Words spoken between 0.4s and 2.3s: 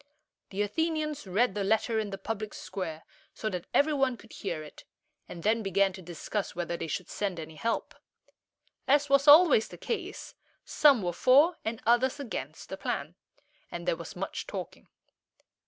The Athenians read the letter in the